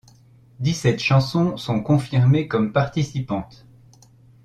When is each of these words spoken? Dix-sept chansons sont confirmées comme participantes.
Dix-sept 0.59 0.99
chansons 0.99 1.57
sont 1.57 1.83
confirmées 1.83 2.47
comme 2.47 2.71
participantes. 2.73 3.67